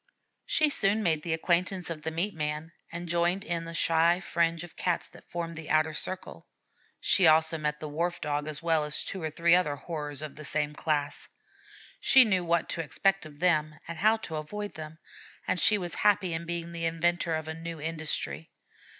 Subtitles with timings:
[0.47, 4.63] She soon made the acquaintance of the meat man, and joined in the shy fringe
[4.63, 6.47] of Cats that formed the outer circle.
[6.99, 10.37] She also met the Wharf Dog as well as two or three other horrors of
[10.37, 11.27] the same class.
[11.99, 14.97] She knew what to expect of them and how to avoid them;
[15.47, 18.49] and she was happy in being the inventor of a new industry.